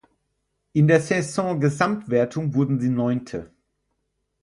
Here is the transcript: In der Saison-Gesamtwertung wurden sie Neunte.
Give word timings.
In 0.73 0.87
der 0.87 0.99
Saison-Gesamtwertung 0.99 2.55
wurden 2.55 2.79
sie 2.79 2.89
Neunte. 2.89 3.51